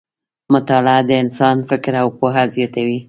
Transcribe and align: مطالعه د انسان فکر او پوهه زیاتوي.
مطالعه 0.53 1.01
د 1.09 1.11
انسان 1.23 1.57
فکر 1.69 1.93
او 2.01 2.07
پوهه 2.17 2.43
زیاتوي. 2.55 2.99